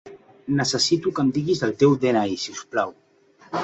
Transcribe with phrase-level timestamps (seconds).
[0.61, 3.01] Necessito que em diguis el teu de-ena-i, si us plau.